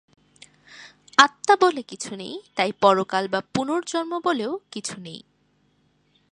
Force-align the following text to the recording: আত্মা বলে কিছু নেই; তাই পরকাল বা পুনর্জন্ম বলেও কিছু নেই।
আত্মা 1.17 1.55
বলে 1.61 1.81
কিছু 1.83 2.11
নেই; 2.15 2.35
তাই 2.55 2.71
পরকাল 2.81 3.25
বা 3.27 3.39
পুনর্জন্ম 3.53 4.13
বলেও 4.19 4.51
কিছু 4.71 4.95
নেই। 5.01 5.19